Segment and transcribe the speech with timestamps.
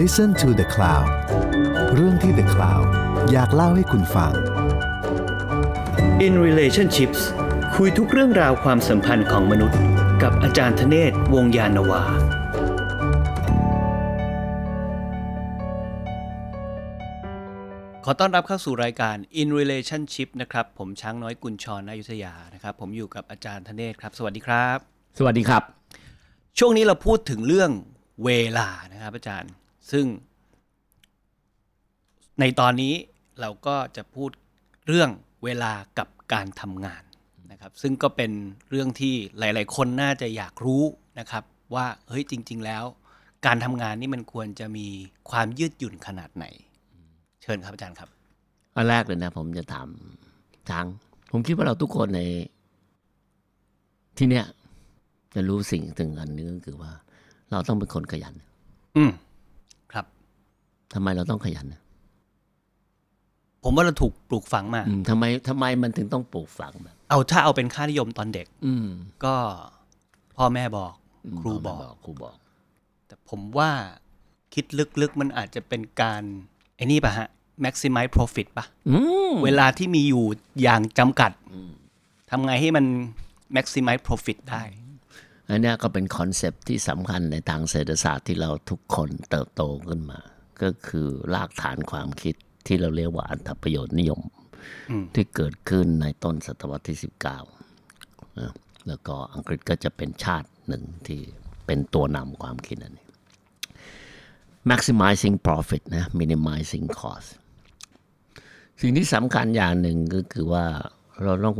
[0.00, 1.08] Listen to the Cloud
[1.94, 2.86] เรื่องที่ The Cloud
[3.32, 4.32] อยากเล่าให้คุณฟัง
[6.26, 7.20] In Relationships
[7.76, 9.80] คุยทุกเรื่องราวความสัมพันธ์ของมนุษย์
[10.22, 12.04] กับอาจารย์ธเนศวงศ์ยานนาวา
[18.04, 24.78] ขอต้อนรับเข้าสู่รายการ In Relationship นะครับ ผมช้างน้อยกุญชรนายุทธยานะครับ ผมอยู่กับอาจารย์ธเนศครับ สวัสดีครับ
[25.18, 25.62] สวัสดีครับ
[26.58, 27.70] ช่วงนี้เราพูดถึงเรื่อง
[28.24, 29.52] เวลานะครับอาจารย์
[29.90, 30.06] ซึ่ง
[32.40, 32.94] ในตอนนี้
[33.40, 34.30] เราก็จะพูด
[34.86, 35.10] เรื่อง
[35.44, 37.02] เวลากับการทำงาน
[37.52, 38.32] นะครับ ซึ่งก็เป็น
[38.70, 40.84] เรื่องที่หลาย ๆ คนน่าจะอยากรู้
[41.18, 42.84] นะครับ ว่าเฮ้ยจริง ๆ แล้ว
[43.46, 44.86] การทำงานนี่มันควรจะมี
[45.30, 46.44] ความยืดหยุ่นขนาดไหน
[47.42, 48.08] เชิญครับอาจารย์ครับ
[48.76, 49.88] อันแรกเลยนะ ผมจะถาม
[50.70, 50.86] ช้าง
[51.30, 52.20] ผมคิดว่าเราทุกคนใน
[54.16, 54.46] ที่เนี้ย
[55.34, 56.92] จะรู้สิ่งถึงอันนึงก็คือว่า
[57.50, 58.34] เราต้องเป็นคนขยัน
[58.96, 59.31] อืมครับ
[60.94, 61.66] ทำไมเราต้องขยัน
[63.64, 68.86] ผมว่าเราถูกปลูกฝังมาอืมทำไมทำไมมันถึงต้องปลูกฝังแบบเอาถ้าเอาเป็นค่านิยมตอนเด็ก อืม
[69.24, 69.34] ก็
[70.36, 70.92] พ่อแม่บอก
[71.40, 72.36] ครูบอกครูบอก
[73.06, 73.70] แต่ผมว่า
[74.54, 74.64] คิด
[75.00, 76.22] ลึกๆ มันอาจจะเป็นการ
[76.76, 77.28] ไอ้นี่ป่ะฮะ
[77.64, 78.96] maximize profit ป่ะอื
[79.30, 80.24] มเวลาที่มีอยู่
[80.62, 81.32] อย่างจำกัด
[82.30, 82.86] ทำไงให้มัน
[83.56, 84.62] maximize profit ได้
[85.48, 90.20] อันเนี้ยก็เป็นคอนเซปต์ที่สำคัญในทางเศรษฐศาสตร์ที่เราทุกคนเติบโตขึ้นมา
[90.62, 92.34] ก็คือรากฐานความคิด
[92.66, 94.20] ที่เราเรียกว่าอัตประโยชน์นิยม
[94.90, 96.98] อืมที่เกิดขึ้นในต้นศตวรรษที่
[97.68, 98.52] 19นะ
[98.88, 101.20] แล้วก็อังกฤษก็จะเป็นชาติหนึ่งที่
[101.66, 103.06] เป็นตัวนำความคิดอันนี้
[104.70, 107.28] maximizing profit นะ minimizing cost
[108.80, 110.64] สิ่งที่สำคัญอย่างหนึ่งก็คือว่า
[111.22, 111.56] เราต้อง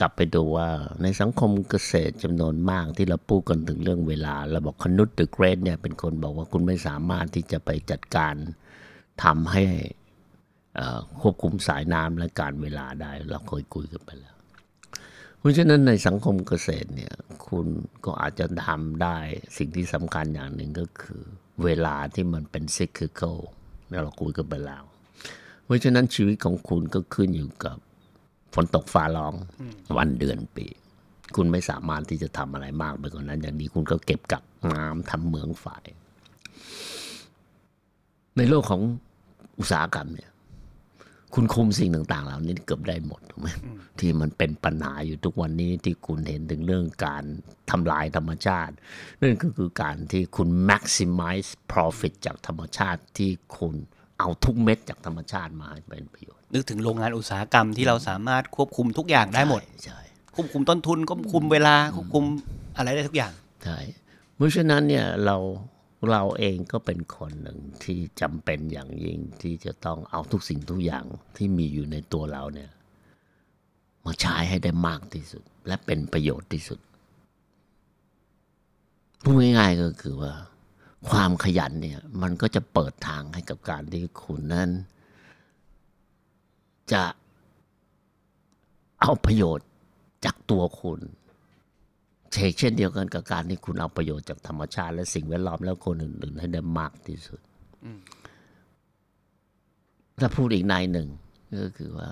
[0.00, 0.68] กลับไปดูว่า
[1.02, 8.34] ในสังคมเกษตรจำนวนมากที่เราพูดกันถึงเรื่องเวลาเราบอกคนุษตเดอเกรดเนี่ยเป็นคนบอกว่าคุณไม่สามารถที่จะไปจัดการ
[9.24, 9.64] ทำให้
[11.20, 14.36] ควบคุมสายน้ำและการเวลาได้ เราเคยคุยกันไปแล้ว
[15.38, 17.14] เพราะฉะนั้นในสังคมเกษตรเนี่ย
[17.48, 17.66] คุณ
[18.04, 19.16] ก็อาจจะทำได้
[19.58, 21.22] สิ่งที่สำคัญอย่างหนึ่งก็คือ
[21.64, 23.38] เวลาที่มันเป็น cyclical
[23.90, 24.82] แล้วเราคุยกันไปแล้ว
[25.64, 27.76] เพราะฉะนั้นชีวิตของคุณก็ขึ้นอยู่กับ
[28.54, 29.34] ฝนตกฟ้าร้อง
[29.98, 30.66] วันเดือนปี
[31.36, 35.84] คุณไม่สามารถที่จะทำอะไรมากไปกว่านั้น อย่างนี้คุณก็เก็บกักน้ำทำเหมืองฝ่าย
[38.36, 38.82] ในโลกของ
[39.58, 40.30] อุตสาหกรรมเนี่ย
[41.34, 43.48] คุณคุมสิ่งต่าง ๆ เหล่านี้เกือบได้หมดถูกไหม
[43.98, 47.24] ที่มันเป็นปัญหาอยู่ทุกวันนี้ที่คุณเห็นถึงเรื่องการ
[47.70, 48.74] ทำลายธรรมชาติ
[49.20, 53.74] นั่นก็คือการที่คุณ maximize profit จากธรรมชาติที่คุณ
[54.18, 60.00] เอาทุกเม็ดจากธรรมชาติมาให้เป็นประโยชน์ นึกถึงโรงงานอุตสาหกรรมที่เราสามารถควบคุมทุกอย่างได้หมดใช่
[60.34, 62.24] ควบคุมต้นทุนควบคุมเวลาควบคุม
[62.76, 63.32] อะไรได้ทุกอย่าง
[63.64, 63.78] ใช่
[64.36, 65.36] เพราะฉะนั้นเนี่ยเรา
[66.10, 71.04] เราเองก็เป็นคนหนึ่งที่จำเป็นอย่างยิ่งที่จะต้องเอาทุกสิ่งทุกอย่าง
[71.36, 72.70] ที่มีอยู่ในตัวเราเนี่ย
[74.04, 76.80] มาใช้ให้ได้มากที่สุด และเป็นประโยชน์ที่สุด
[79.22, 80.32] พูดง่ายๆก็คือว่า
[81.10, 84.70] ความขยันเนี่ย มันก็จะเปิดทางให้กับการที่คุณนั้น
[86.92, 87.02] จะ
[89.00, 89.68] เอาประโยชน์
[90.24, 91.00] จากตัวคุณ
[92.32, 97.40] เช่นเช่นเดียวกันกับการที่คุณเอาประโยชน์จากธรรมชาติ และสิ่งแวดล้อมและคนอื่น ๆ ให้ได้มากที่สุด
[100.20, 101.08] ถ้าพูดอีกในหนึ่ง
[101.62, 102.08] ก็คือว่า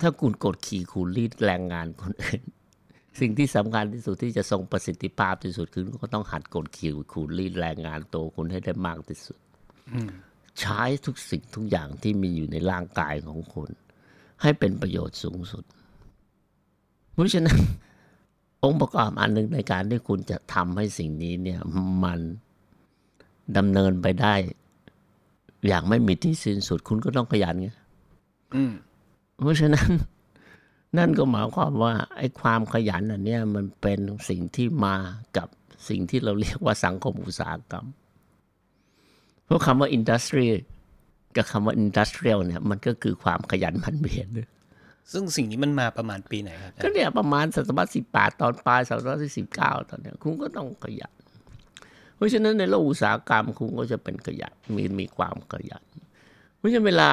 [0.00, 2.42] ถ้าคุณกดขี่คุณรีดแรงงานคนอื่น
[3.20, 9.38] สิ่งที่สำคัญที่สุดที่จะทรงประสิทธิภาพที่สุดคือก็ต้องหัดกดขี่คุณรีดแรงงานตัวคุณให้ได้มากที่สุด
[10.60, 13.70] ใช้ทุกสิ่งทุกอย่างที่มีอยู่ในร่างกายของคุณ
[14.42, 15.64] ให้เป็นประโยชน์สูงสุด
[17.12, 17.58] เพราะฉะนั้น
[18.62, 21.60] องค์ประกอบอันหนึ่งในการที่คุณจะทำให้สิ่งนี้เนี่ย
[22.04, 22.20] มัน
[23.56, 24.34] ดำเนินไปได้
[25.68, 27.68] อย่างไม่มีที่สิ้นสุด คุณก็ต้องขยันไง
[28.54, 28.72] อืม
[29.40, 29.90] เพราะฉะนั้น
[30.98, 34.96] นั่นก็หมายความว่า ไอ้ความขยันอันเนี้ยมันเป็นสิ่งที่มา
[35.36, 35.48] กับ
[35.88, 38.01] สิ่งที่เราเรียกว่าสังคมอุตสาหกรรมเพ
[39.52, 40.46] ราะคำว่า industry
[41.36, 44.28] กับคำว่า industrial เนี่ยมันก็คือความขยันหมันเพียร
[45.12, 51.12] ซึ่งสิ่งนี้มันมาประมาณปีไหนครับอาก็จารย์เนี่ยประมาณศตวรรษที่สิบแปดตอนปลายศตวรรษที่สิบเก้าตอนเนี้ยคุณก็ต้องขยัน
[52.16, 55.84] เพราะฉะนั้นในโลกอุตสาหกรรมคุณก็จะเป็นขยันมีมีความขยัน
[56.56, 57.10] เพราะฉะนั้นเวลา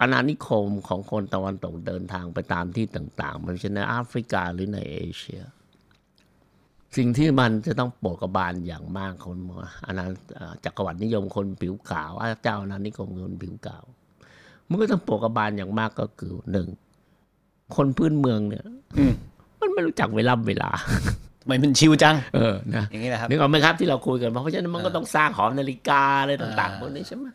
[0.00, 5.42] อาณานิคมของคนตะวันตกเดินทางไปตามที่ต่างๆมันเช่นในแอฟริกาหรือในเอเชีย
[6.96, 9.38] สิ่งที่มันจะต้องโปรดกระบาลอย่างมากคน
[9.86, 10.04] อาณา
[10.36, 13.84] เอ่อจักรวรรดินิยมคนผิวขาวอะเจ้าอาณานิคมคนผิวขาว
[14.68, 16.68] มันก็ต้องโปรดกระบาลอย่างมากก็คือหนึ่ง
[17.76, 18.64] คนพื้นเมืองเนี่ย
[18.98, 19.12] อืม
[19.60, 20.70] มันไม่รู้จักเวลาเวลา
[21.40, 27.26] ทำไมมัน chill จัง เออนะอย่างนี้แหละครับนึกออกไหมครับที่เราคุยกันมาเพราะฉะนั้นมันก็ต้องสร้างหอนาฬิกาอะไรต่างๆพวกนี้ใช่ไหม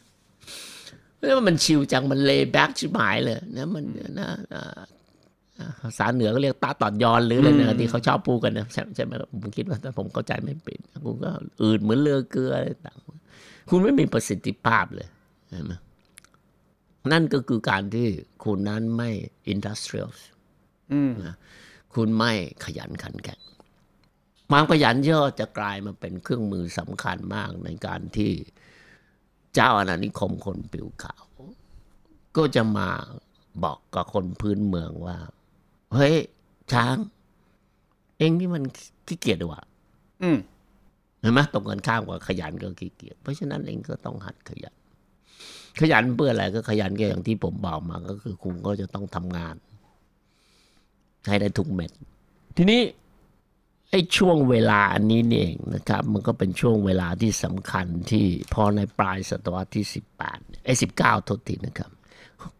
[1.16, 3.84] เพราะฉะนั้นมัน chill จังมัน laid back ชิบหายเลยนะมัน
[4.20, 4.28] นะ
[5.60, 11.32] อ่าอ่าภาษาเหนือก็เรียกต๊ะต่อนยอนหรืออะไรนะที่เขาชอบพูดกันนะใช่ใช่ไหมครับผมคิดว่าถ้าผมเข้าใจไม่เป็นคุณก็
[11.62, 15.08] อืดเหมือนเรือเกลืออะไรต่างๆคุณไม่มีประสิทธิภาพเลย
[15.50, 15.74] เห็นไหม
[17.12, 18.08] นั่นก็คือการที่
[18.44, 19.10] คุณนั้นไม่
[19.48, 20.10] industrial
[20.92, 21.12] อืม
[21.94, 22.32] คุณไม่
[22.64, 23.42] ขยันขันแข็ง
[24.50, 28.32] ความขยันเยอะจะกลายมาเป็นเครื่องมือสำคัญมากในการที่
[29.54, 31.24] เจ้าอาณานิคมคนผิวขาว
[32.38, 32.90] ก็จะมา
[33.64, 35.18] บอกกับคนพื้นเมืองว่า
[35.96, 36.16] เฮ้ย
[36.74, 36.96] ช้าง
[38.18, 38.64] เอ็งนี่มัน
[39.08, 39.62] ขี้เกียจดีว่ะ
[40.24, 40.38] อืม
[41.20, 44.76] เห็นไหมตรงกันข้ามกับขยันก็ขี้เกียจเพราะฉะนั้นเอ็งก็ต้องหัดขยัน
[45.80, 49.56] ขยันเพื่ออะไรก็ขยันก็อย่างที่ผมบอกมาก็คือคุณก็จะต้องทำงาน
[51.28, 51.92] ให้ได้ทุกเม็ด
[52.58, 52.82] ทีนี้
[53.92, 61.92] ไอ้ช่วงเวลาอันนี้นี่เองนะครับ มันก็เป็นช่วงเวลาที่สำคัญที่พอในปลายศตวรรษที่สิบแปดไอ้สิบเก้าทษทีนะครับ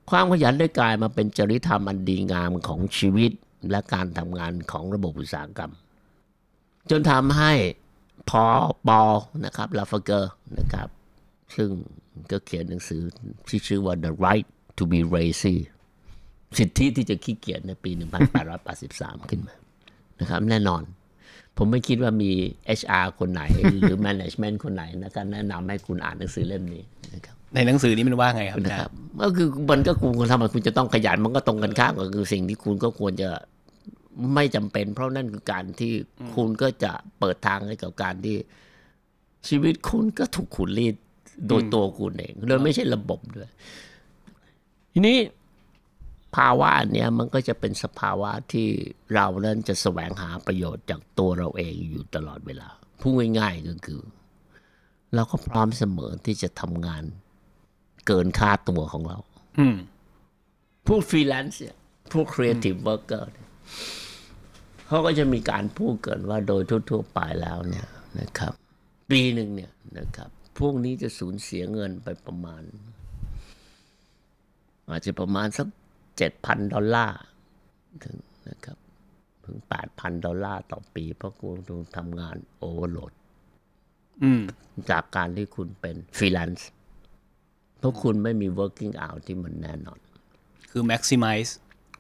[0.10, 3.32] ความขยันได้กลายมาเป็นจริยธรรมอันดีงามของชีวิต
[3.72, 5.72] และการทำงานของระบบอุตสาหกรรม
[6.90, 7.52] จนทำให้
[8.30, 8.44] พอ
[8.88, 9.02] ปอ
[9.46, 10.88] นะครับลาฟเกอร์นะครับ
[11.56, 11.70] ซึ่ง
[12.32, 13.02] ก็เขียนหนังสือ
[13.48, 15.56] ที่ชื่อว่า The Right to be Lazy
[16.58, 17.92] สิทธิที่จะขี้เกียจในปี
[18.66, 19.56] 1883 ขึ้นมา
[20.20, 20.82] นะครับ แน่นอน
[21.58, 22.32] ผมไม่คิดว่ามี
[22.80, 23.42] HR คนไหน
[23.82, 26.84] หรือ Management คนไหนนะครับแนะนำให้คุณอ่านหนังสือเล่มนี้
[27.14, 33.30] นะครับในหนังสือนี้มันว่าไงครับนะครับ ก็คือมันก็คุณทำไมคุณจะต้องขยันมันก็ตรงกันข้ามก็คือสิ่งที่คุณก็ควรจะ
[34.34, 35.94] ไม่จำเป็น เพราะนั่นคือการที่
[36.36, 38.38] คุณก็จะเปิดทางให้กับการที่
[39.48, 40.96] ชีวิตคุณก็ถูกขุดรีด
[41.48, 43.50] โดยตัวคุณเองโดยไม่ใช่ระบบด้วย
[44.94, 45.18] ทีนี้
[46.36, 48.68] ภาวะอันเนี้ยมันก็จะเป็นสภาวะที่
[49.14, 52.70] เรานั้นจะแสวงหาประโยชน์จากตัวเราเองอยู่ตลอดเวลา
[53.02, 54.02] พูดง่ายๆก็คือ
[55.16, 57.04] เราก็พร้อมเสมอที่จะทำงาน
[58.08, 59.18] เกินค่าตัวของเรา
[59.60, 59.76] อืม
[60.88, 61.78] พวกฟรีแลนซ์เนี่ย
[62.14, 63.32] พวก creative worker
[64.88, 67.88] เขาก็จะมีการพูดกันว่าโดยทั่วๆไปแล้วเนี่ย
[68.20, 68.54] นะครับ
[69.12, 70.30] ปีหนึ่งเนี่ยนะครับ
[70.60, 72.64] พวกนี้จะสูญเสียเงินไปประมาณ
[74.90, 75.68] อาจจะประมาณสัก
[76.18, 77.20] เจ็ดพันดอลลาร์
[78.04, 78.18] ถึง
[78.50, 78.78] นะครับ
[79.46, 83.12] ถึงแปดพันดอลลาร์ต่อปี เพราะคุณต้องทำงาน overload
[84.24, 84.42] อืม
[84.92, 86.70] จากการที่คุณเป็นฟรีแลนซ์
[87.80, 90.00] เพราะคุณไม่มี working hour ที่มันแน่นอน
[90.72, 91.52] คือ maximize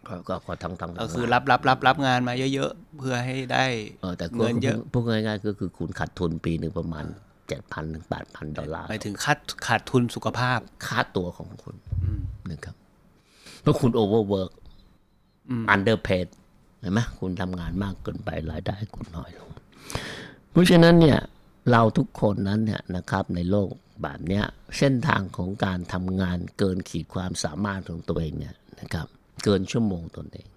[0.07, 3.65] ก็ก็ก็ทั้งทั้งก็คือรับรับรับรับงานมาเยอะๆ เพื่อให้ได้
[4.01, 7.05] เออแต่เงินเยอะพูดง่ายๆก็คือคุณขาดทุนปีหนึ่งประมาณ
[7.47, 11.75] เจ็ดพันถึงแปดพันดอลลาร์หมายถึงขาดขาดทุนสุขภาพค่าตัวของคุณ
[12.51, 12.75] นะครับ
[13.61, 16.27] เพราะคุณ overwork underpaid
[16.79, 19.49] เห็นไหมคุณทำงานมากเกินไปรายได้คุณน้อยลง
[20.51, 21.19] เพราะฉะนั้นเนี่ย
[21.71, 23.69] เราทุกคนนั้นเนี่ยนะครับในโลก
[24.03, 24.45] แบบเนี้ย
[24.77, 29.07] เส้นทางของการทำงานเกินขีดความสามารถของตัวเองเนี่ยนะครับ
[29.43, 30.47] เกินชั่วโมงตนเอง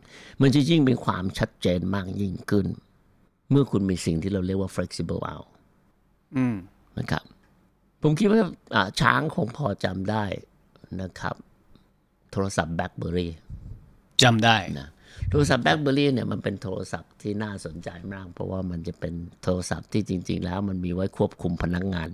[0.40, 2.66] มันจะยิ่งมีความชัดเจนมากยิ่งขึ้น
[3.50, 5.46] เมื่อคุณมีสิ่งที่เราเรียกว่า flexible hour
[6.36, 6.56] อืม
[6.98, 7.24] นะครับ
[8.02, 8.40] ผมคิดว่า
[8.74, 10.24] อ่าช้างคงพอจำได้
[11.02, 11.36] นะครับ
[12.32, 13.32] โทรศัพท์แบล็คเบอรี่
[14.22, 14.88] จำได้นะ
[15.30, 22.10] โทรศัพท์แบล็คเบอรี่เนี่ยมันเป็นโทรศัพท์ที่น่าสนใจมาก เพราะว่ามันจะเป็นโทรศัพท์ที่จริง ๆ แล้วมันมีไว้ควบคุมพนักงาน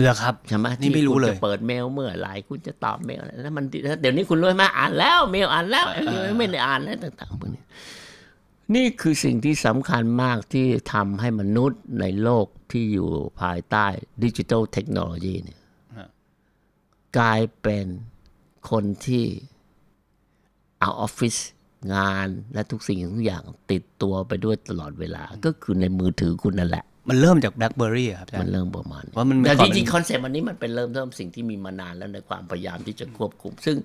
[0.00, 3.64] เหรอครับใช่ไหมนี่ไม่รู้เลยที่คุณจะเปิดเมลเมื่อไหร่คุณจะตอบเมลอะไรแล้วมัน
[4.00, 5.86] เดี๋ยวนี้คุณรู้ไหมอ่านแล้วเมลอ่านแล้ว
[6.38, 7.62] ไม่ได้อ่านแล้วต่างๆพวกนี้
[8.74, 13.08] นี่คือสิ่งที่สำคัญมากที่ทำให้มนุษย์ในโลกที่อยู่
[13.40, 13.86] ภายใต้
[14.24, 15.60] ดิจิทัลเทคโนโลยีเนี่ย
[15.96, 16.08] ฮะ
[17.18, 17.86] กลายเป็น
[18.70, 19.24] คนที่
[20.80, 21.36] เอาออฟฟิศ
[21.94, 33.76] งานและทุกสิ่งทุกอย่างติดตัวไปด้วยตลอดเวลา ก็คือในมือถือคุณนั่นแหละ มันเริ่มจาก BlackBerry อะครับอาจารมันย์เริ่มประมาณว่ามันแต่ก่จอนมันริงๆคอนเซ็ปต์วันนี้มันเป็นเริ่มเริ่มสิ่งที่มีมานานแล้วในความพยายามที่จะควบคุม ซึ่ง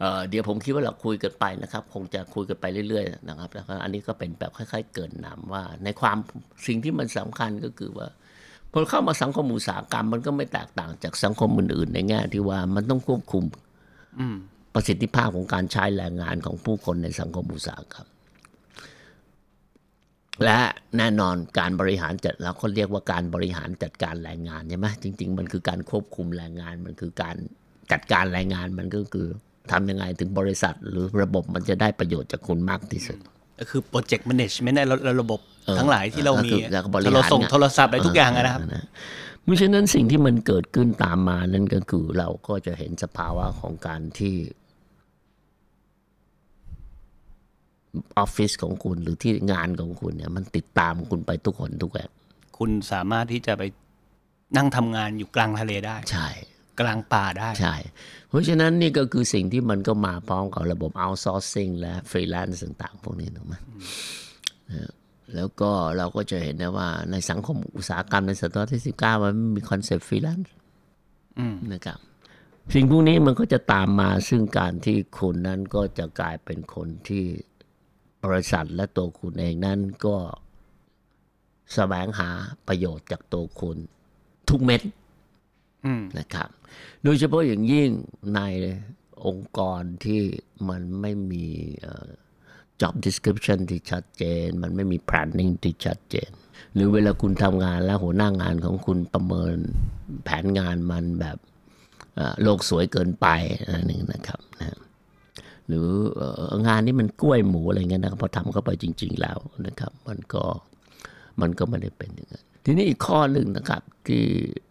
[0.00, 6.16] เอ่อเดี๋ยวผมคิดว่าเราคุยกันไปนะครับ คงจะคุยกันไปเรื่อยๆนะครับแล้วก็อันนี้ก็เป็นแบบคล้ายๆเกรินนำว่า ในความ
[6.66, 8.08] สิ่งที่มันสำคัญก็คือว่า
[8.72, 13.44] พอเข้ามาสังคมอุตสาหกรรมมันก็ไม่แตกต่างจากสังคมอื่นๆ ในแง่ที่ว่ามันต้องควบคุม
[14.20, 14.36] อืม
[14.74, 18.06] ประสิทธิภาพของการใช้แรงงานของผู้คนในสังคมอุตสาหกรรม
[20.44, 20.58] และ
[20.98, 27.36] แน่นอนการบริหารจัดเราก็เรียกว่าการบริหารจัดการแรงงานใช่ไหมจริง ๆ มันคือการควบคุมแรงงานมันคือการ
[27.92, 29.26] จัดการแรงงานมันก็คือ
[29.72, 33.18] ทำยังไงถึงบริษัท หรือระบบมันจะได้ประโยชน์จากคุณมากที่สุด
[33.58, 38.86] ก็คือ Project Management ในระระบบเออทั้งหลายที่เรามีก็คือแล้วก็บริหารถ้าเราส่งงานโทรศัพท์อะไรทุกอย่างอะนะครับนะ
[39.44, 44.34] เพราะฉะนั้นสิ่งที่มันเกิดขึ้นตามมานั่นก็คือเราก็จะเห็นสภาวะของการที่
[48.18, 52.10] ออฟฟิศของคุณหรือที่งานของคุณเนี่ย มันติดตามคุณไปทุกคนทุกแห่ง
[52.58, 53.62] คุณสามารถที่จะไป
[54.56, 56.28] นั่งทำงานอยู่กลางทะเลได้ ใช่
[56.80, 57.76] กลางป่าได้ ใช่
[58.28, 63.54] เพราะฉะนั้นนี่ก็คือสิ่งที่มันก็มาพร้อมกับระบบ outsourcing และ freelance ต่างๆ พวกนี้ถูกไหม
[64.70, 64.92] นะ
[65.34, 70.48] แล้วก็เราก็จะเห็นนะว่าในสังคมอุตสาหกรรมในศตวรรษที่ 19 มันไม่มีคอนเซ็ปต์ freelance
[71.38, 71.98] อืมนะครับ
[72.74, 77.24] สิ่งพวกนี้มันก็จะตามมาซึ่งการที่คุณนั้นก็จะกลายเป็นคนที่
[78.24, 80.16] บริษัทและตัวคุณเองนั้นก็
[81.74, 82.30] แสวงหา
[82.68, 83.76] ประโยชน์จากตัวคุณ
[84.48, 84.80] ทุกเม็ด
[85.84, 86.48] อืมนะครับ
[87.02, 87.90] โดยเฉพาะอย่างยิ่ง
[88.34, 88.40] ใน
[89.26, 90.22] องค์กรที่
[90.68, 91.46] มันไม่มี
[91.80, 92.08] เอ่อ
[92.80, 96.30] job description ที่ชัดเจน มันไม่มี planning ที่ชัดเจน
[96.74, 99.56] หรือเวลาคุณทำงานแล้วหัวหน้างานของคุณประเมิน
[100.24, 101.38] แผนงานมันแบบ
[102.16, 103.26] เอ่อโลกสวยเกินไป
[103.62, 104.78] อะไรหนึ่งนะครับนะ
[105.68, 105.86] หรือ
[106.52, 110.44] องานนี้มันกล้วยหมูอะไรเงี้ยนะครับพอทำเข้าไปจริง ๆ แล้วนะครับ มันก็
[111.40, 114.22] มันก็ไม่ได้เป็นอย่างนั้นทีนี้อีกข้อหนึ่งนะครับ ที่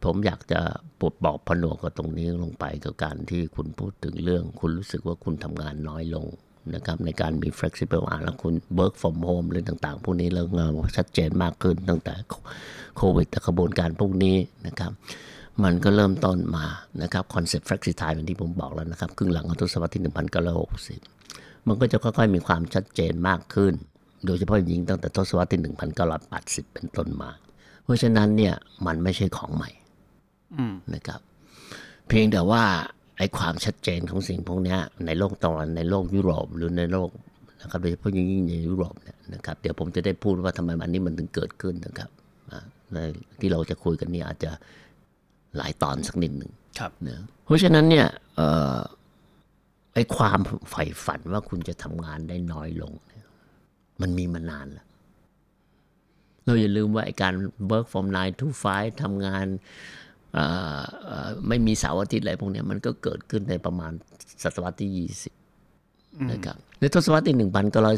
[0.03, 0.61] ผมอยากจะ
[0.99, 6.27] ปลดบอกผนวกกับตรงนี้ลงไปกับการที่คุณพูดถึงเรื่อง คุณรู้สึกว่าคุณทำงานน้อยลง
[6.75, 12.13] นะครับในการมี flexible hour แล้วคุณ work from home เรื่องต่าง ๆ พวกนี้แล้วงานชัดเจนมากขึ้นตั้งแต่
[12.97, 14.91] โควิดแต่กระบวนการพวกนี้นะครับ
[15.63, 16.65] มันก็เริ่มต้นมา
[17.01, 20.03] นะครับคอนเซ็ปต์ flexi time อย่างที่ผมบอกแล้วนะครับครึ่งหลังของทศวรรษที่
[21.03, 23.73] 1960 มันก็จะค่อยๆ มีความชัดเจนมากขึ้น
[24.25, 25.61] โดยเฉพาะอย่างยิ่งตั้งแต่ทศวรรษที่
[26.17, 27.29] 1980 เป็นต้นมา
[27.83, 28.53] เพราะฉะนั้นเนี่ย
[28.85, 29.69] มันไม่ใช่ของใหม่
[30.57, 31.19] อืมนะครับ
[32.07, 32.63] เพียงแต่ว่า
[33.17, 37.09] ไอ้ความชัดเจนของสิ่งพวกเนี้ยในโลกตะวันในโลกยุโรปหรือในโลก
[37.61, 42.09] นะครับโดยเฉพาะยิ่งๆในยุโรปเนี่ยนะครับเดี๋ยวผมจะได้พูดว่าทำไมอันนี้มันถึงเกิดขึ้นนะครับ
[42.51, 42.59] อ่า
[42.93, 42.97] ใน
[43.39, 44.51] ที่เราจะคุยกันเนี่ยอาจจะ
[45.57, 48.77] หลายตอนสักนิดหนึ่งครับนะเพราะฉะนั้นเนี่ยเอ่อ
[49.93, 50.39] ไอ้ความ
[50.69, 53.25] ใฝ่ฝันว่าคุณจะทำงานได้น้อยลงเนี่ย
[54.01, 54.85] มันมีมานานแล้ว
[56.45, 57.33] เราอย่าลืมว่าไอ้การ
[57.71, 59.45] work from 9 to 5ทำงาน
[60.33, 60.45] เอ่
[60.79, 63.91] อเอ่อไม่มีเสาร์อาทิตย์อะไรพวกเนี้ยมันก็เกิดขึ้นในประมาณ
[64.43, 65.09] ศตวรรษที่
[65.67, 67.37] 20 นะครับ ในทศวรรษที่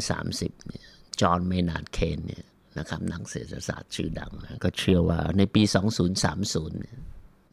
[0.02, 0.84] 1930 เนี่ย
[1.20, 2.44] จอห์นเมนาร์ดเคนส์เนี่ย
[2.78, 5.62] นะครับนักเศรษฐศาสตร์ชื่อดังนะก็เชื่อว่าในปี
[6.20, 6.96] 2030เนี่ย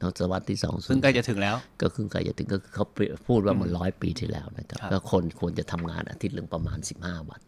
[0.02, 2.86] ทศวรรษที่20ซึ่งใกล้จะถึงแล้ว ก็คือใกล้จะถึงก็คือเขา
[3.28, 7.42] พูดว่ามันร้อยปีที่แล้วนะครับครับก็คนควรจะทำงานอาทิตย์หนึ่งประมาณ15วัน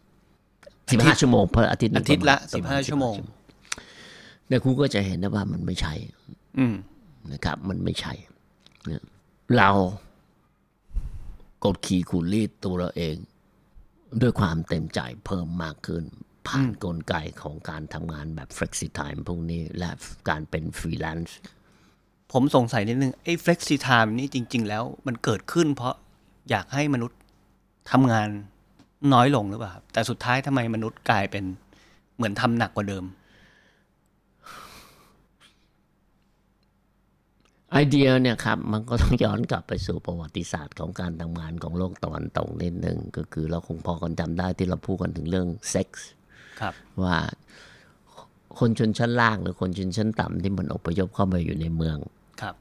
[0.58, 3.16] 15ชั่วโมงเพราะอาทิตย์หนึ่งอาทิตย์ละประมาณ15ชั่วโมง
[4.48, 5.94] เนี่ยคุณก็จะเห็นนะว่ามันไม่ใช่
[6.58, 6.74] อืม
[7.32, 8.12] นะครับ มันไม่ใช่
[8.86, 9.02] เนี่ย
[9.56, 9.70] เรา
[11.64, 13.16] กดขี่ขูดรีดตัวเราเอง
[14.20, 16.04] ด้วยความเต็มใจเพิ่มมากขึ้น
[16.46, 19.90] ผ่านกลไกของการทำงานแบบ flexi time พวกนี้และ
[20.28, 21.38] การเป็นฟรีแลนซ์
[22.32, 25.94] ผมสงสัยนิดนึงไอ้ flexi time นี่จริง ๆ แล้วมันเกิดขึ้น เพราะ
[26.50, 27.18] อยากให้มนุษย์
[27.90, 28.28] ทำงาน
[29.12, 31.44] น้อยลงหรือเปล่าครับแต่สุดท้ายทำไมมนุษย์กลายเป็น
[32.16, 33.04] เหมือนทำหนักกว่าเดิม
[37.72, 46.08] ไอเดียเนี่ยครับ มันก็ต้องย้อนกลับไปสู่ประวัติศาสตร์ของการทำงานของโลกตะวันตกนิดหนึ่งก็คือเราคงพอกันจำได้ที่เราพูดกันถึงเรื่องเซ็กส์
[46.60, 47.16] ครับว่า
[48.58, 51.96] คนชนชั้นล่างหรือคนชนชั้นต่ำที่มันอพยพเข้ามาอยู่ในเมือง
[52.40, 52.54] ครับ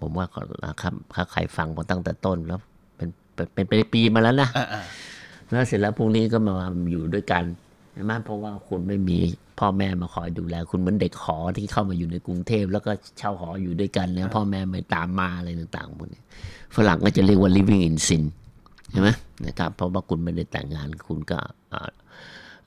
[0.00, 2.60] ผมว่าก็นะครับถ้าใครฟังมาตั้งแต่ต้นแล้ว
[2.96, 4.82] เป็นเป็นเป็นเป็นปีมาแล้วนะอ่าอ่า
[5.50, 6.54] แล้วเสร็จแล้วพวกนี้ก็มา
[6.90, 7.44] อยู่ด้วยกัน
[7.94, 9.16] ใช่ไหมเพราะว่าคุณไม่มี
[9.58, 16.22] พ่อแม่มาคอยดูแล คุณเหมือนเด็กหอที่เข้ามาอยู่ในกรุงเทพแล้วก็เช่าหออยู่ด้วยกันแล้วพ่อแม่ไม่ตามมาอะไรต่างๆพวกนี้
[16.76, 18.22] ฝรั่งก็จะเรียกว่า living in sin
[18.90, 19.08] ใช่ไหม
[19.46, 21.38] นะครับเพราะว่าคุณไม่ได้แต่งงานคุณก็
[21.72, 21.90] อ่า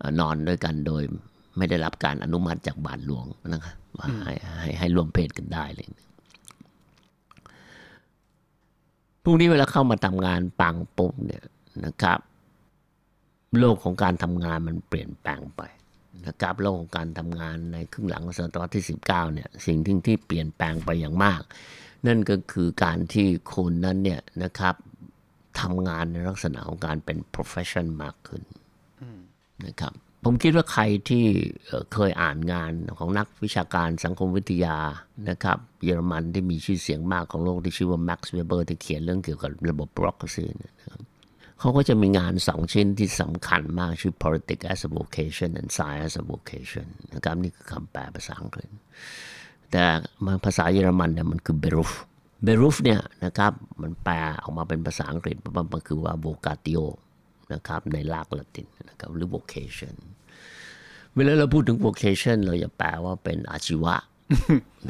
[0.02, 1.04] อ่านอนด้วยกันโดย
[1.58, 5.88] ไม่ได้รับการอนุมัติจากบาทหลวงนะครับว่าให้ให้ให้ร่วมเพศกันได้เลย
[9.24, 11.44] พวกนี้เวลาเข้ามาทำงานปังปุ๊บเนี่ย
[11.86, 12.20] นะครับ
[13.60, 15.62] โลกของการทำงานมันเปลี่ยนแปลงไป
[16.28, 21.42] นะครับโลกของการทำงานในครึ่งหลังศตวรรษที่ 19เนี่ยสิ่งที่ที่เปลี่ยนแปลงไปอย่างมาก
[22.08, 24.76] นั่นก็คือการที่คุณนั้นเนี่ยนะครับ
[25.60, 28.44] ทำงานในลักษณะของการเป็น profession มากขึ้น
[29.66, 29.94] นะครับ
[30.28, 31.24] ผมคิดว่าใครที่
[31.94, 34.78] เคยอ่านงานของนักวิชาการสังคมวิทยา
[35.30, 41.02] นะครับเยอรมันที่มีชื่อเสียงมากของโลกที่ชื่อว่า Max Weber ที่เขียนเรื่องเกี่ยวกับระบบ bureaucracy เนี่ยนะครับ
[41.60, 48.70] เขาก็จะมีงานสองชิ้นที่สำคัญมากชื่อ politics as a vocation and science as a vocation นะครับนี่คือคำแปลภาษาอังกฤษ
[49.72, 49.84] แต่
[50.26, 51.92] มาภาษาเยอรมันเนี่ยมันคือ beruf
[52.48, 53.52] beruf เนี่ยนะครับ
[53.82, 56.84] มันแปลออกมาเป็นภาษาอังกฤษมันมันคือว่า vocatio
[57.54, 59.96] นะครับในรากละตินนะครับหรือ vocation
[61.16, 63.96] เวลาเราพูดถึง vocation เราอย่าแปลว่าเป็นอาชีวะ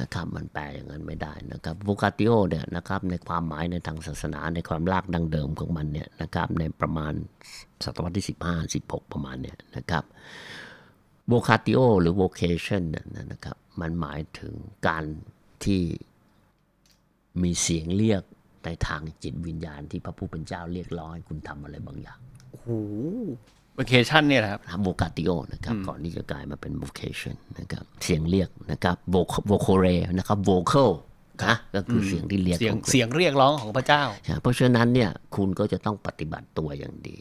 [0.02, 7.14] นะครับมันแปลอย่างนั้นไม่ได้นะครับ vocatio เนี่ยนะครับในความหมายในทางศาสนาในความรากดั้งเดิมของมันเนี่ยนะครับในประมาณ
[7.84, 10.04] ศตวรรษที่ 15 16 ประมาณเนี่ยนะครับ
[11.32, 14.54] vocatio หรือ vocation เนี่ยนะครับมันหมายถึง
[14.88, 15.04] การ
[15.66, 15.82] ที่
[17.42, 18.24] มีเสียงเรียก
[18.66, 22.70] ในทางจิตวิญญาณที่พระผู้เป็นเจ้าเรียกร้องให้คุณทำอะไรบางอย่างโอ้โห
[23.80, 30.92] vacation เนี่ยนะครับนะครับ vocatio นะครับ ก่อนที่จะกลายมาเป็น vocation นะครับ เสียงเรียกนะครับ voc- vocare นะครับ vocal
[31.46, 37.18] นะก็คือเสียงที่เรียกเสียงของคุณเสียงเรียกร้องของพระเจ้าใช่เพราะฉะนั้นเนี่ยคุณก็จะต้องปฏิบัติตัวอย่างดี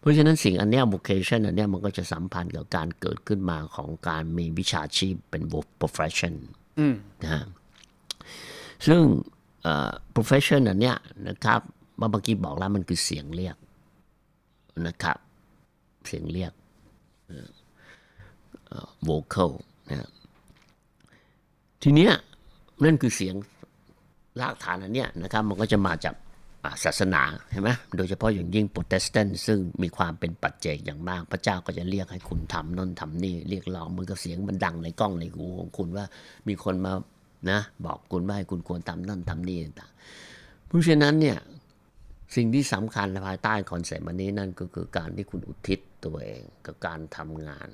[0.00, 6.34] เพราะฉะนั้นสิ่งอันเนี้ย vocation อันเนี้ยมันก็จะสัมพันธ์กับการเกิดขึ้นมาของการมีวิชาชีพเป็น vo- profession
[6.78, 7.44] อืมนะฮะ
[8.86, 9.00] ซึ่ง
[9.62, 10.96] เอ่อ profession อันเนี้ย
[11.28, 11.60] นะครับ
[11.98, 13.56] เมื่อกี้บอกแล้วมันคือเสียงเรียก
[14.86, 15.18] นะครับ
[16.06, 16.52] เสียงเรียก
[17.26, 17.48] เอ่อ
[18.66, 19.50] เอ่อ vocal
[19.90, 20.10] นะ
[21.82, 22.12] ทีเนี้ย
[22.84, 23.34] นั่นคือเสียง
[24.40, 26.14] รากฐานอันเนี้ยนะครับ มันก็จะมาจาก
[26.84, 36.04] ศาสนาใช่ไหมโดยเฉพาะอย่างยิ่งโปรเตสแตนต์ซึ่งมีความเป็นปัจเจกอย่างมาก พระเจ้าก็จะเรียกให้คุณทำนั่นทำนี่เรียกร้องเหมือนกับเสียงมันดังในกล้องในหูของคุณว่า
[36.48, 36.92] มีคนมา
[37.50, 39.90] นะบอกคุณว่าให้คุณควรทำนั่นทำนี่ต่าง
[40.66, 41.36] เพราะฉะนั้นเนี่ย
[42.34, 47.68] สิ่งที่สำคัญภายใต้คอนเซ็ปต์อันนี้นั่นก็คือการที่คุณอุทิศตัวเองกับการทำงาน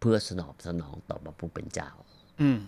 [0.00, 1.90] เพื่อตอบสนองต่อพระผู้เป็นเจ้า
[2.40, 2.58] อืม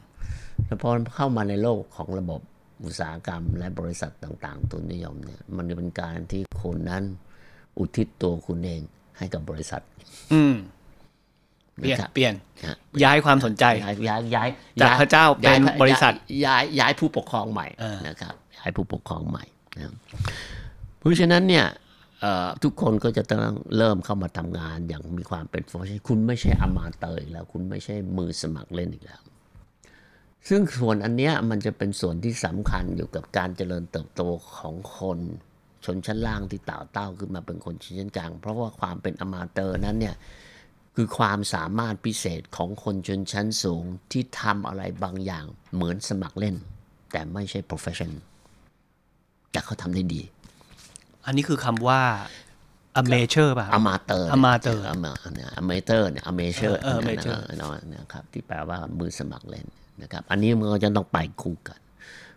[0.67, 2.41] แล้วพอเข้ามาในโลกของระบบ
[2.85, 7.05] อุตสาหกรรม และบริษัทต่างๆ ทุนนิยมเนี่ย มันเป็นการที่คุณนั้น
[7.79, 8.83] อุทิศตัวคุณเอง
[9.19, 9.83] ให้กับบริษัท
[10.33, 10.57] อืม
[11.79, 14.49] เปลี่ยนนะครับเปลี่ยนนะฮะย้ายความสนใจย้ายย้ายย้าย
[14.81, 16.13] จากพระเจ้าเป็นย้ายบริษัท
[16.47, 19.45] ย้ายย้ายผู้ปกครองใหม่เออนะครับ ย้ายผู้ปกครองใหม่
[19.77, 19.87] นะค
[21.07, 21.67] รับเพราะฉะนั้นเนี่ย
[22.63, 23.41] ทุกคนก็จะต้อง
[23.77, 29.21] เริ่มเข้ามาทำงานอย่างมีความเป็น profession คุณไม่ใช่ amateur อีกแล้ว คุณไม่ใช่มือสมัครเล่นอีกแล้ว
[30.49, 34.23] ซึ่งส่วนอันเนี้ยมันจะเป็นส่วนที่สำคัญอยู่กับการเจริญเติบโต
[34.57, 35.19] ของคน
[35.85, 40.17] ชนชั้นล่างที่ไต่เต้าขึ้นมาเป็นคนชนชั้นกลาง เพราะว่าความเป็น amateur นั้นเนี่ย
[40.95, 43.83] คือความสามารถพิเศษของคนชนชั้นสูง
[44.13, 45.45] ที่ทำอะไรบางอย่าง
[45.75, 46.57] เหมือนสมัครเล่น
[47.13, 48.13] แต่ไม่ใช่ profession
[49.51, 50.23] แต่เขาทำได้ดี
[51.27, 52.01] อันนี้คือคำว่า
[53.01, 57.39] amateur ป่ะ amateur amateur อมาเนี่ย amateur เนี่ย amateur เออ amateur
[57.95, 59.67] นะครับที่แปลว่ามือสมัครเล่น
[60.03, 61.81] นะครับ อันนี้มันก็จะต้องไปคู่กัน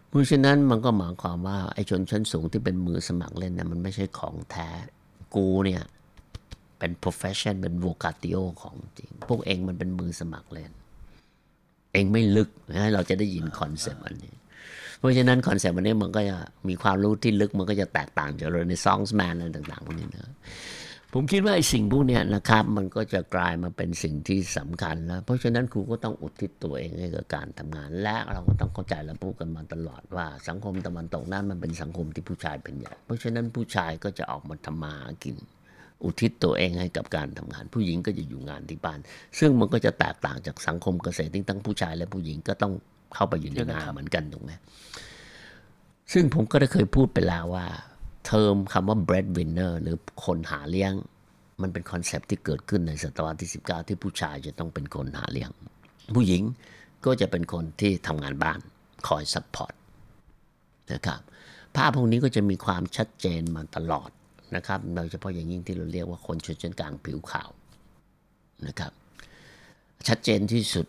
[0.07, 4.69] เพราะฉะนั้นมันก็หมายความว่าไอ้ชนชั้นสูงที่เป็นมือสมัครเล่นเนี่ยมันไม่ใช่ของแท้
[5.35, 5.83] กูเนี่ย
[6.79, 10.71] เป็น profession เป็น vocation ของจริง พวกเอ็งมันเป็นมือสมัครเล่น
[11.93, 14.33] เอ็งไม่ลึกนะเราจะได้ยินคอนเซปต์อันนี้
[14.99, 16.37] เพราะฉะนั้นคอนเซปต์อันนี้มันก็จะ
[16.69, 20.33] มีความรู้ที่ลึกมันก็จะแตกต่างจาก Renaissance man อะไรต่างๆพวกนี้นะ
[21.13, 35.35] ผมคิดว่าไอ้สิ่งพวกนี้นะครับ มันก็จะกลายมาเป็นสิ่งที่สำคัญแล้ว เพราะฉะนั้นคุณก็ต้องอุทิศตัวเองให้กับการทำงาน และเราก็ต้องเข้าใจและพูดกันมาตลอดว่าสังคมตะวันตกนั้นมันเป็นสังคมที่ผู้ชายเป็นใหญ่ เพราะฉะนั้นผู้ชายก็จะออกมาทำมาหากิน
[36.03, 38.99] อุทิศตัวเองให้กับการทำงาน ผู้หญิงก็จะอยู่งานที่บ้าน
[39.39, 42.73] ซึ่งมันก็จะแตกต่างจากสังคมเกษตรที่ทั้งผู้ชายและผู้หญิงก็ต้อง
[43.13, 44.51] เข้าไปอยู่ในงานเหมือนกันถูกไหม
[46.13, 47.65] ซึ่งผมก็ได้เคยพูดไปแล้วว่า
[48.25, 50.93] เทอมคำว่า breadwinner หรือคนหาเลี้ยง
[51.61, 55.49] มันเป็นคอนเซปต์ที่เกิดขึ้นในศตวรรษที่ 19 ที่ผู้ชายจะต้องเป็นคนหาเลี้ยง
[56.15, 56.43] ผู้หญิง
[57.05, 58.59] ก็จะเป็นคนที่ทำงานบ้าน
[59.07, 59.73] คอย support
[60.93, 61.19] นะครับ
[61.75, 64.09] ภาพพวกนี้ก็จะมีความชัดเจนมาตลอด
[64.55, 67.49] นะครับโดยเฉพาะอย่างยิ่งที่เราเรียกว่าคนชนชั้นกลางผิวขาว
[68.67, 68.91] นะครับ
[70.07, 70.85] ชัดเจนที่สุด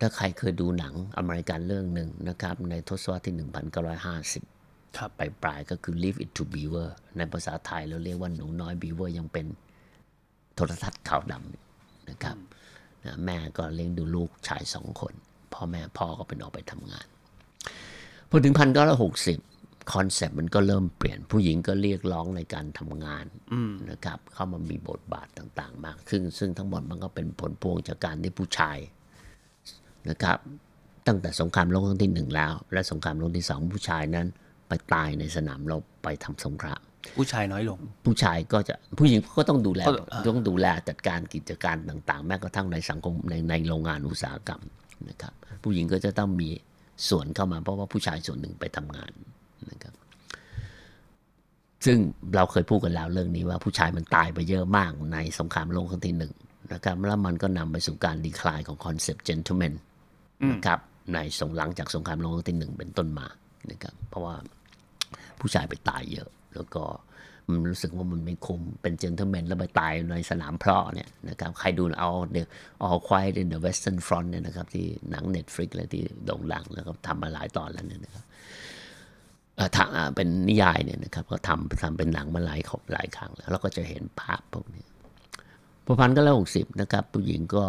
[0.00, 3.34] ถ้าใครเคยดูหนังอเมริกันเรื่องหนึ่งนะครับ ในทศวรรษที่
[4.16, 9.46] 1950ครับไปปลายๆก็คือ Leave It to Beaver ในภาษาไทยเราเรียกว่าหนูน้อยบีเวอร์ยังเป็น
[10.54, 11.62] โทรทัศน์ขาวดำอยู่
[12.10, 12.36] นะครับ
[13.04, 15.14] นะแม่ก็เลี้ยงดูลูกชายสองคน
[15.52, 17.06] พ่อแม่พ่อก็เป็นออกไปทำงาน
[18.28, 19.38] พอถึงพันเก้าร้อยหกสิบ
[19.92, 23.26] คอนเซปต์มันก็เริ่มเปลี่ยนผู้หญิงก็เรียกร้องในการทำงาน
[23.90, 28.78] นะครับ เข้ามามีบทบาทต่าง ๆ มากซึ่งซึ่งทั้งหมดมันก็เป็นผลพวงจากการที่ผู้ชาย
[30.10, 30.38] นะครับ
[31.06, 34.26] ตั้งแต่สงครามโลกครั้งที่หนึ่งแล้ว และสงครามโลกที่สองผู้ชายนั้น
[34.68, 36.80] ไปตายในสนามรบไปทำสงคราม
[37.16, 44.62] ผู้ชายน้อยลง ผู้ชายก็จะผู้หญิงก็ต้องดูแลก็อ่าต้องดูแลจัดการกิจการต่าง ๆ แม้กระทั่งในสังคมในในโรงงานอุตสาหกรรม
[45.08, 46.48] นะครับ ผู้หญิงก็จะต้องมี
[47.08, 49.12] ส่วนเข้ามาเพราะว่าผู้ชายส่วนหนึ่งไปทำงาน
[49.70, 49.94] นะครับ
[51.84, 51.98] ซึ่ง
[52.34, 56.32] เราเคยพูดกันแล้วเรื่องนี้ว่าผู้ชายมันตายไปเยอะมากในสงครามโลกครั้งที่หนึ่ง
[56.72, 60.80] นะครับแล้วมันก็นำไปสู่การ decline ของคอนเซปต์ gentleman นะครับ
[61.14, 63.26] ในสงหลังจากสงครามโลกครั้งที่หนึ่งเป็นต้นมา
[63.70, 64.34] นะครับเพราะว่า
[65.40, 66.84] ผู้ชายไปตายเยอะ แล้วก็
[67.48, 72.36] มันรู้สึกว่ามันไม่คุ้มเป็น gentleman แล้วไปตายในสนามเพลาะเนี่ยนะครับใครดูเอาเด
[72.86, 78.24] All Quiet in the Western Front เนี่ยนะครับที่หนัง Netflix เลยที่โด่งดังแล้วก็ทำมาหลายตอนแล้วเนี่ยนะครับ
[79.56, 84.84] เออถ้าอ่าเป็นนิยายเนี่ยนะครับก็ทำทำเป็นหนังมาหลายขหลายครั้งแล้วเราก็จะเห็นภาพพวกนี้
[85.84, 87.64] พอพันก็แล้วหกสิบนะครับผู้หญิงก็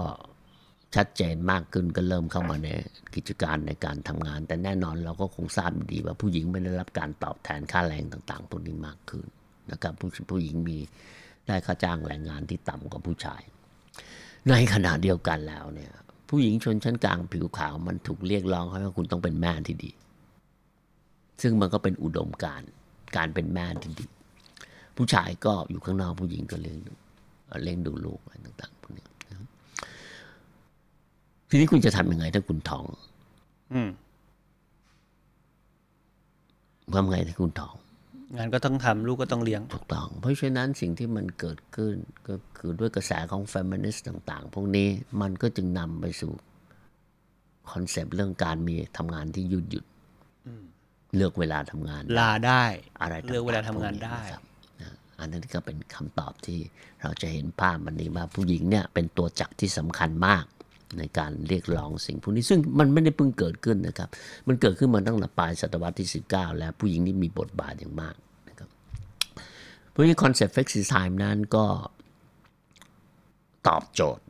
[0.96, 2.70] ชัดเจนมากขึ้นก็เริ่มเข้ามาใน
[3.16, 9.26] กิจการในการทำงาน แต่แน่นอนเราก็คงทราบดีว่าผู้หญิงไม่ได้รับการตอบแทนค่าแรงต่างๆพวกนี้มากขึ้น
[9.72, 10.78] นะครับผู้ผู้หญิงมี
[11.48, 13.42] ได้ค่าจ้างแรงงานที่ต่ำกว่าผู้ชาย
[14.50, 15.92] ในขณะเดียวกันแล้วเนี่ย
[16.30, 19.92] ผู้หญิงชนชั้นกลางผิวขาวมันถูกเรียกร้องให้ว่าคุณต้องเป็นแม่ที่ดี
[21.42, 22.62] ซึ่งมันก็เป็นอุดมการ
[23.18, 24.08] การเป็นแม่ที่ดี
[24.98, 26.94] ผู้ชายก็อยู่ข้างนอกผู้หญิงก็เลี้ยงดู
[27.64, 29.48] เลี้ยงดูลูกอะไรต่างๆพวกนี้นะครับ
[31.50, 32.86] ทีนี้คุณจะทำยังไงถ้าคุณท้อง
[33.74, 33.90] อืม
[36.96, 37.76] ทำไงถ้าคุณท้อง
[38.38, 41.96] งานก็ต้องทำลูกก็ต้องเลี้ยง ถูกต้อง เพราะฉะนั้นสิ่งที่มันเกิดขึ้น
[42.28, 44.88] ก็คือด้วยกระแสของเฟมินิสต์ต่าง ๆ พวกนี้
[45.22, 46.32] มันก็จึงนำไปสู่
[47.72, 49.86] คอนเซปต์เรื่องการมีทำงานที่ยืดหยุ่น
[51.16, 52.64] เลือกเวลาทำงาน ลาได้
[53.02, 54.44] อะไรต่างๆเลือกเวลาทำงานพวกได้นะครับ
[54.82, 56.60] นะอันนั้นก็เป็นคำตอบที่
[57.02, 60.46] เราจะเห็นภาพมันนี้ว่าผู้หญิงเนี่ยเป็นตัวจักรที่สำคัญมาก
[60.98, 64.10] ในการเรียกร้องสิ่งพวกนี้ซึ่งมันไม่ได้เพิ่งเกิดขึ้นนะครับ
[64.48, 68.16] มันเกิดขึ้นมาตั้งแต่ปลายศตวรรษที่ 19 แล้วผู้หญิงนี่มีบทบาทอย่างมาก
[68.50, 68.70] นะครับ
[69.90, 71.66] เพราะฉะนั้นคอนเซ็ปต์ flexi time นั้นก็
[73.68, 74.26] ตอบโจทย์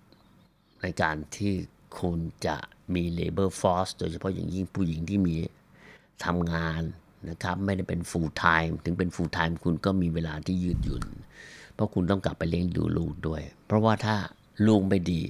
[0.81, 1.53] ในการที่
[1.99, 2.57] คุณจะ
[2.93, 5.35] มี labor force โดยเฉพาะอย่างยิ่งผู้หญิงที่มี
[6.25, 6.81] ทำงาน
[7.29, 11.03] นะครับ ไม่ได้เป็น full time ถึงเป็น full time คุณก็มีเวลาที่ยืดหยุ่น
[11.73, 14.15] เพราะคุณต้องกลับไปเลี้ยงดูลูกด้วย เพราะว่าถ้า
[14.67, 15.21] ลูกไม่ดี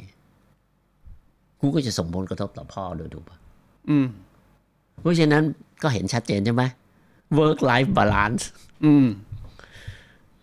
[1.60, 3.38] คุณก็จะส่งผลกระทบต่อพ่อด้วยถูกปะ
[3.90, 4.08] อืม
[5.02, 5.44] เพราะฉะนั้น
[5.84, 6.64] ก็เห็นชัดเจนใช่ไหม
[7.40, 8.44] work life balance
[8.86, 9.08] อืม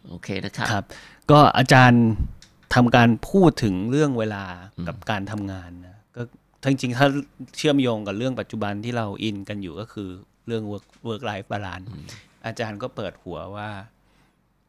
[0.09, 0.85] โอเคนะครับครับ
[1.31, 2.05] ก็อาจารย์
[2.75, 4.45] ทำการพูดถึงเรื่องเวลา
[4.89, 6.23] กับการทำงานนะก็
[6.71, 7.07] จริงๆ ถ้า
[7.57, 10.09] เชื่อมโยงกับเรื่องปัจจุบันที่เราอินกันอยู่ก็คือ
[10.47, 11.87] เรื่อง work work life balance
[12.47, 13.69] อาจารย์ก็เปิดหัวว่า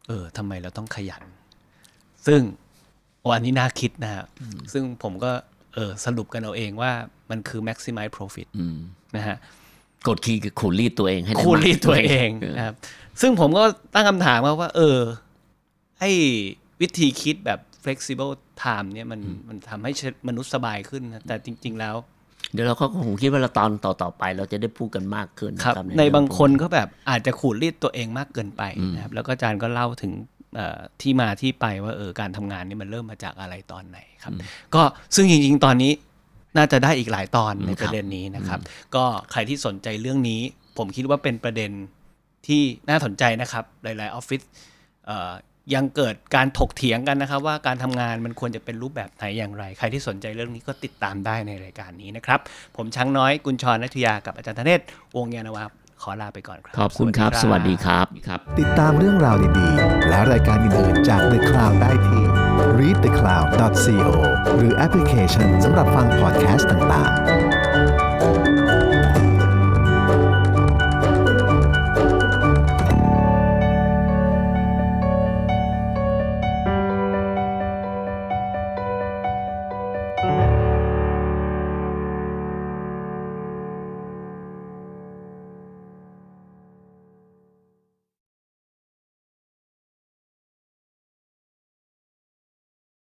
[0.08, 1.24] เออทำไมเราต้องขยัน
[2.28, 2.42] ซึ่ง
[3.30, 4.26] วันนี้น่าคิดนะฮะ
[4.74, 5.32] ซึ่งผมก็
[5.76, 6.92] เออสรุปกันเอาเองว่า
[7.30, 8.48] มันคือ maximize profit
[9.16, 9.38] นะฮะ
[10.08, 12.76] กดคีย์คือคุณรีดตัวเองให้ได้คูณมากรีดตัวเองนะครับ
[13.22, 15.00] ซึ่งผมก็ตั้งคำถามว่าว่า เออ
[16.00, 16.12] ไอ้
[16.82, 18.34] วิธีคิดแบบ flexible
[18.64, 19.92] time เนี่ยมันมันทำให้
[20.28, 21.96] มนุษย์สบายขึ้นนะแต่จริง ๆ แล้ว
[22.54, 28.64] เดี๋ยวเราก็คงคิดว่าเราตอนต่อๆไป เราจะได้พูดกันมากขึ้นครับะในเรื่องบางพวกคนก็แบบอาจจะขูดรีดตัวเองมากเกินไป
[28.96, 30.35] นะครับแล้วก็อาจารย์ก็เล่าถึงเอ่อ
[31.02, 34.34] ที่มาที่ไปว่าเออการทำงานนี่มันเริ่มมาจากอะไรตอนไหนครับ
[34.76, 34.84] ก็
[35.16, 35.92] ซึ่งจริง ๆ ตอนนี้
[36.58, 38.60] น่าจะได้อีกหลายตอนในประเด็นนี้นะครับ
[38.96, 40.42] ก็ใครที่สนใจเรื่องนี้
[40.78, 41.72] ผมคิดว่าเป็นประเด็น
[42.48, 44.42] ที่น่าสนใจนะครับหลาย ๆ ออฟฟิศ
[45.06, 45.32] เอ่อ
[45.76, 52.40] ยังเกิดการถกเถียงกันนะครับ ว่าการทำงานมันควรจะเป็นรูปแบบไหนอย่างไร ใครที่สนใจเรื่องนี้ก็ติดตามได้ในรายการนี้นะครับ
[52.78, 54.82] ผมช้างน้อยกุญชรนัทยากับอาจารย์ธเนศ
[55.18, 62.24] วงศ์ยานวัฒน์ ขอลาไปก่อนครับ ขอบคุณครับ สวัสดีครับครับ ติดตามเรื่องราวดีๆ และรายการอื่นๆจาก The Cloud ได้ที่
[62.80, 64.10] readthecloud.co
[64.58, 67.45] หรือแอปพลิเคชันสำหรับฟังพอดแคสต์ต่างๆ